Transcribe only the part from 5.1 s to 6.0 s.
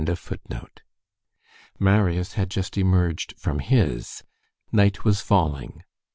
falling.